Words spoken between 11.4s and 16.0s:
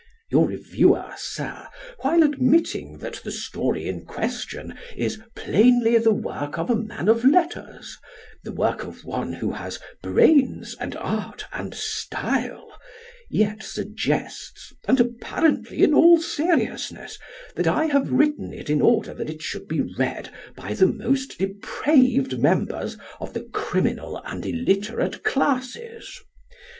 and style," yet suggests, and apparently in